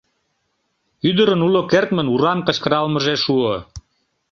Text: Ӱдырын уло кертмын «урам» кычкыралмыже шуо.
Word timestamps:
Ӱдырын 1.09 1.41
уло 1.47 1.61
кертмын 1.71 2.07
«урам» 2.13 2.39
кычкыралмыже 2.47 3.15
шуо. 3.23 3.55